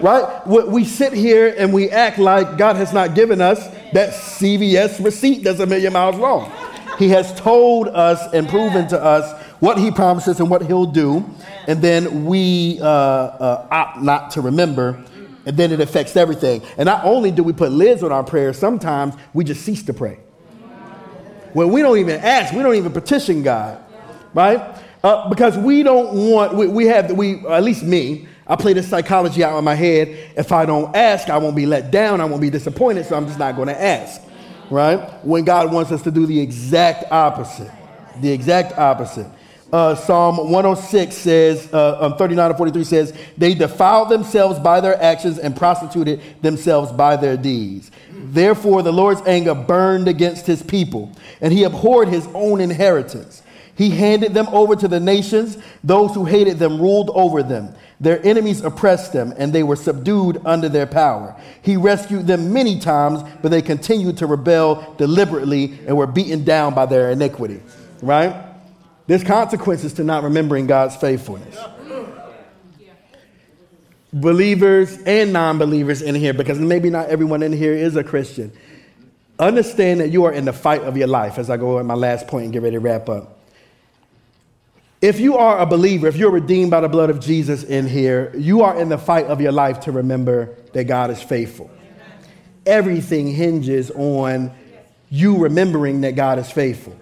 [0.00, 0.46] Right?
[0.46, 5.42] We sit here and we act like God has not given us that CVS receipt
[5.42, 6.52] that's a million miles long.
[6.98, 11.24] He has told us and proven to us what he promises and what he'll do,
[11.66, 15.02] and then we uh, uh, opt not to remember,
[15.46, 16.62] and then it affects everything.
[16.76, 19.94] And not only do we put lids on our prayers, sometimes we just cease to
[19.94, 20.18] pray
[21.54, 23.82] when we don't even ask, we don't even petition God,
[24.34, 24.76] right?
[25.02, 28.88] Uh, because we don't want, we, we have, we, at least me, I play this
[28.88, 30.32] psychology out in my head.
[30.36, 33.26] If I don't ask, I won't be let down, I won't be disappointed, so I'm
[33.26, 34.20] just not going to ask,
[34.74, 34.98] right?
[35.24, 37.70] When God wants us to do the exact opposite.
[38.20, 39.26] The exact opposite.
[39.72, 45.00] Uh, Psalm 106 says, uh, um, 39 to 43 says, They defiled themselves by their
[45.02, 47.90] actions and prostituted themselves by their deeds.
[48.12, 51.10] Therefore, the Lord's anger burned against his people,
[51.40, 53.42] and he abhorred his own inheritance.
[53.76, 55.58] He handed them over to the nations.
[55.82, 57.74] Those who hated them ruled over them.
[58.00, 61.40] Their enemies oppressed them, and they were subdued under their power.
[61.62, 66.74] He rescued them many times, but they continued to rebel deliberately and were beaten down
[66.74, 67.62] by their iniquity.
[68.02, 68.34] Right?
[69.06, 71.56] There's consequences to not remembering God's faithfulness
[74.14, 78.52] believers and non believers in here, because maybe not everyone in here is a Christian,
[79.38, 81.94] understand that you are in the fight of your life as I go in my
[81.94, 83.40] last point and get ready to wrap up.
[85.04, 88.32] If you are a believer, if you're redeemed by the blood of Jesus in here,
[88.34, 91.70] you are in the fight of your life to remember that God is faithful.
[92.64, 94.50] Everything hinges on
[95.10, 96.98] you remembering that God is faithful.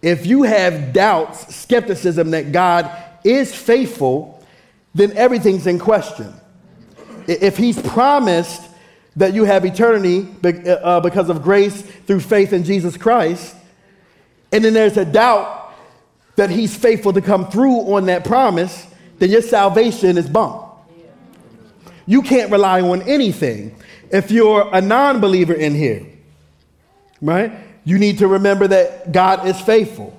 [0.00, 2.88] If you have doubts, skepticism that God
[3.24, 4.46] is faithful,
[4.94, 6.32] then everything's in question.
[7.26, 8.62] If he's promised
[9.16, 13.56] that you have eternity uh, because of grace through faith in Jesus Christ,
[14.52, 15.64] and then there's a doubt
[16.36, 18.86] that he's faithful to come through on that promise,
[19.18, 20.62] then your salvation is bunk.
[22.06, 23.74] You can't rely on anything.
[24.10, 26.06] If you're a non believer in here,
[27.20, 27.52] right,
[27.84, 30.16] you need to remember that God is faithful,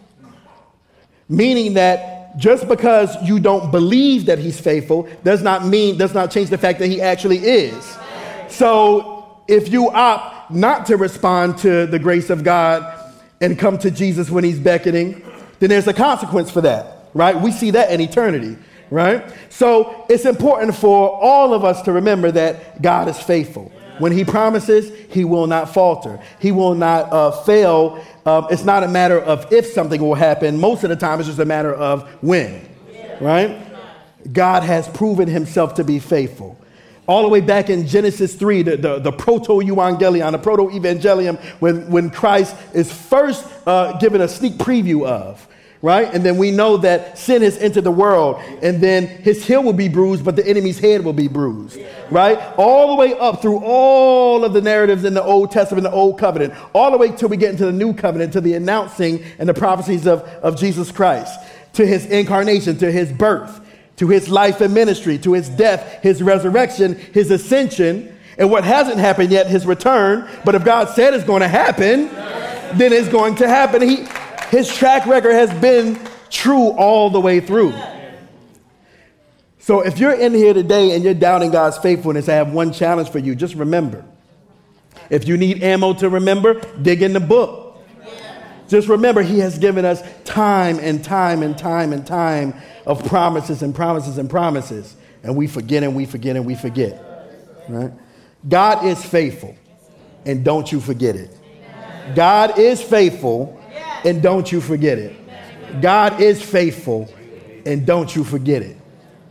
[1.30, 6.32] meaning that just because you don't believe that he's faithful does not mean, does not
[6.32, 7.98] change the fact that he actually is.
[8.50, 13.92] So if you opt not to respond to the grace of God and come to
[13.92, 15.24] Jesus when he's beckoning,
[15.60, 17.40] then there's a consequence for that, right?
[17.40, 18.58] We see that in eternity,
[18.90, 19.34] right?
[19.50, 23.72] So it's important for all of us to remember that God is faithful.
[24.00, 26.20] When he promises, he will not falter.
[26.40, 28.04] He will not uh, fail.
[28.26, 30.60] Um, it's not a matter of if something will happen.
[30.60, 32.68] Most of the time, it's just a matter of when,
[33.20, 33.60] right?
[34.32, 36.60] God has proven himself to be faithful.
[37.08, 42.10] All the way back in Genesis 3, the, the, the proto-evangelion, the proto-evangelium, when, when
[42.10, 45.48] Christ is first uh, given a sneak preview of
[45.82, 46.14] right?
[46.14, 49.74] And then we know that sin has entered the world, and then his heel will
[49.74, 51.80] be bruised, but the enemy's head will be bruised,
[52.10, 52.38] right?
[52.58, 56.20] All the way up through all of the narratives in the Old Testament, the Old
[56.20, 59.48] Covenant, all the way till we get into the New Covenant, to the announcing and
[59.48, 61.40] the prophecies of, of Jesus Christ,
[61.74, 63.62] to his incarnation, to his birth,
[63.98, 68.16] to his life and ministry, to his death, his resurrection, his ascension.
[68.38, 70.30] And what hasn't happened yet, his return.
[70.46, 72.08] But if God said it's going to happen,
[72.78, 73.82] then it's going to happen.
[73.82, 74.06] He,
[74.50, 77.74] his track record has been true all the way through.
[79.60, 83.10] So if you're in here today and you're doubting God's faithfulness, I have one challenge
[83.10, 83.36] for you.
[83.36, 84.06] Just remember.
[85.10, 87.67] If you need ammo to remember, dig in the book.
[88.68, 92.54] Just remember, He has given us time and time and time and time
[92.86, 94.96] of promises and promises and promises.
[95.24, 97.04] And we forget and we forget and we forget.
[97.70, 97.92] Right?
[98.48, 99.56] God is faithful,
[100.26, 101.36] and don't you forget it.
[102.16, 103.62] God is faithful,
[104.06, 105.16] and don't you forget it.
[105.82, 107.14] God is faithful,
[107.66, 108.78] and don't you forget it.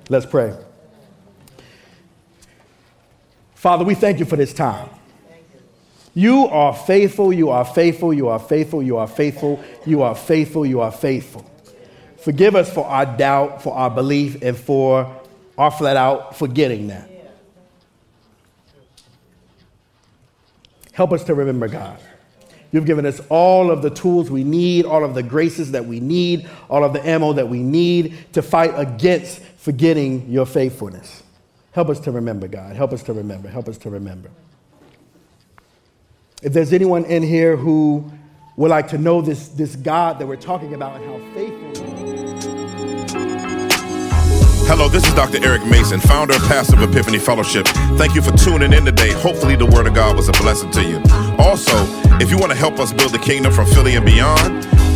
[0.09, 0.55] Let's pray.
[3.55, 4.91] Father, we thank you for this time.
[6.17, 10.65] You are faithful, you are faithful, you are faithful, you are faithful, you are faithful,
[10.65, 11.45] you are faithful.
[12.17, 15.15] Forgive us for our doubt, for our belief, and for
[15.59, 17.11] our flat out forgetting that.
[20.93, 21.99] Help us to remember God.
[22.73, 26.01] You've given us all of the tools we need, all of the graces that we
[26.01, 31.23] need, all of the ammo that we need to fight against forgetting your faithfulness.
[31.73, 32.75] Help us to remember, God.
[32.75, 33.51] Help us to remember.
[33.51, 34.31] Help us to remember.
[36.43, 38.05] If there's anyone in here who
[38.57, 41.67] would like to know this, this God that we're talking about and how faithful
[44.69, 45.43] Hello, this is Dr.
[45.43, 47.67] Eric Mason, founder and pastor of Epiphany Fellowship.
[47.97, 49.13] Thank you for tuning in today.
[49.13, 51.01] Hopefully, the Word of God was a blessing to you.
[51.39, 51.73] Also,
[52.21, 54.67] if you want to help us build the kingdom from Philly and beyond,